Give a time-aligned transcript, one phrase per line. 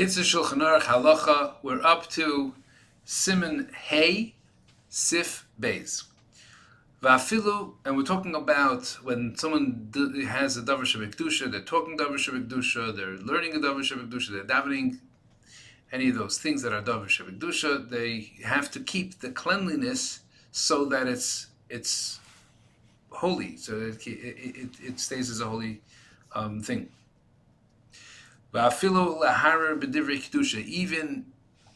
[0.00, 1.56] Kitzur Shulchan Aruch Halacha.
[1.62, 2.54] We're up to
[3.06, 4.34] Siman Hay,
[4.88, 6.04] Sif Beis.
[7.02, 9.92] Vafilu, and we're talking about when someone
[10.26, 15.00] has a davar shabbat they're talking davar shabbat they're learning a davar shabbat they're davening
[15.92, 20.20] any of those things that are davar shabbat they have to keep the cleanliness
[20.50, 22.20] so that it's it's
[23.10, 25.82] holy, so it it, it, it stays as a holy
[26.34, 26.88] um, thing.
[28.52, 28.84] Even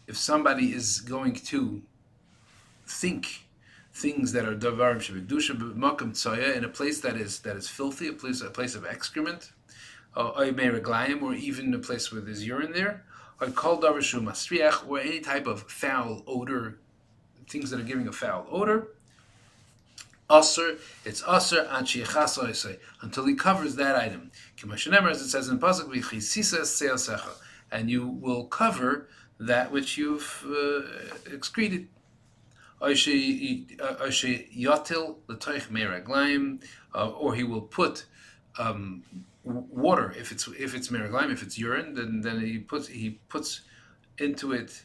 [0.07, 1.83] if somebody is going to
[2.87, 3.45] think
[3.93, 8.09] things that are davarim shebekdusha b'makam tzaya in a place that is that is filthy,
[8.09, 9.53] a place a place of excrement,
[10.17, 10.45] uh, or
[11.35, 13.05] even a place where there's urine there,
[13.41, 16.79] or called davar or any type of foul odor,
[17.49, 18.89] things that are giving a foul odor.
[20.31, 21.69] Assur, it's assur
[23.03, 24.31] until he covers that item.
[24.63, 27.21] As it says in pasuk,
[27.71, 30.83] and you will cover that which you've uh,
[31.31, 31.89] excreted.
[36.95, 38.05] Uh, or he will put
[38.59, 39.03] um,
[39.45, 43.63] water if it's if it's meraglaim, if it's urine, then then he puts he puts
[44.19, 44.85] into it.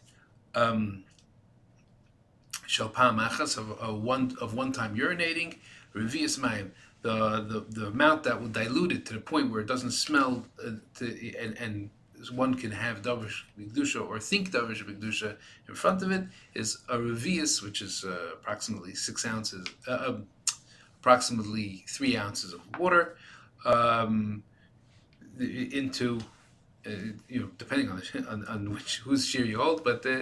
[0.56, 1.04] Um,
[2.70, 5.58] shalpam achas of, one of one time urinating,
[5.96, 6.70] revius mayim,
[7.02, 10.46] the, the the amount that will dilute it to the point where it doesn't smell,
[10.66, 11.06] uh, to,
[11.38, 11.90] and, and
[12.32, 15.36] one can have davish bigdusha or think davish bigdusha
[15.68, 20.28] in front of it is a revius, which is uh, approximately six ounces, uh, um,
[21.00, 23.18] approximately three ounces of water,
[23.66, 24.44] um,
[25.40, 26.20] into
[27.28, 30.20] you know, depending on, the, on, on which whose shiur you hold, but uh,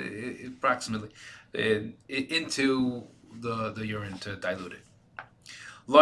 [0.48, 1.10] approximately
[1.58, 1.80] uh,
[2.10, 3.04] into
[3.42, 4.88] the the urine to dilute it.
[5.88, 5.94] It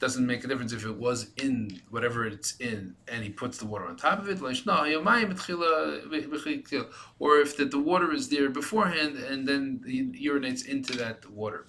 [0.00, 3.66] doesn't make a difference if it was in whatever it's in and he puts the
[3.66, 4.42] water on top of it.
[4.42, 4.50] Or
[7.38, 11.66] if the, the water is there beforehand and then he urinates into that water.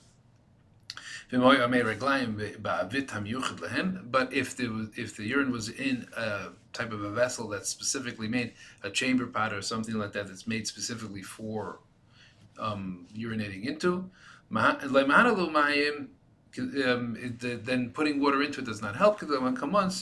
[4.11, 8.27] But if the if the urine was in a type of a vessel that's specifically
[8.27, 11.79] made, a chamber pot or something like that, that's made specifically for
[12.59, 14.11] um, urinating into,
[16.85, 17.17] um,
[17.63, 19.19] then putting water into it does not help.
[19.19, 19.25] So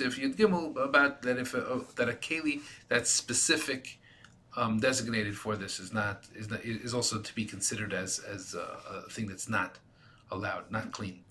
[0.03, 2.59] if you gimel about that, if a, that a keli
[2.90, 3.98] that's specific.
[4.58, 8.53] Um, designated for this is not is not is also to be considered as as
[8.53, 9.80] a, a thing that's not
[10.31, 11.24] allowed, not clean.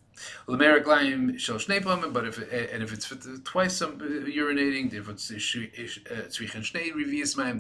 [0.47, 2.38] But if
[2.75, 3.11] and if it's
[3.44, 6.65] twice some uh, urinating, if it's tzrichin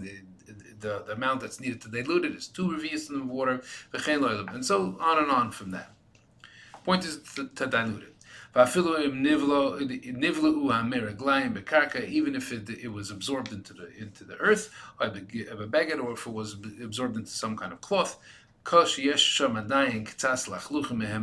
[0.00, 0.20] the,
[0.78, 3.62] the the amount that's needed to dilute it is two revius in the water,
[3.92, 5.92] and so on and on from that.
[6.84, 8.10] Point is to, to dilute it.
[8.52, 8.66] Even
[12.34, 14.70] if it, it was absorbed into the into the earth,
[15.00, 15.06] or
[16.12, 18.18] if it was absorbed into some kind of cloth,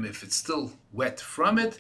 [0.06, 1.80] if it's still wet from it,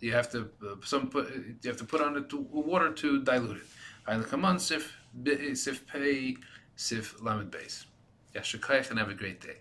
[0.00, 1.30] you have to uh, some put,
[1.62, 4.60] you have to put on it to, water to dilute it.
[4.60, 4.92] Sif
[5.54, 6.36] sif pay
[6.76, 7.50] sif lamed
[8.90, 9.58] and have a great day.